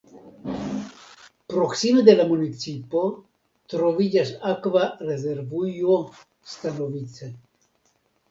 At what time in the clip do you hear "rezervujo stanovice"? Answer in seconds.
5.11-7.29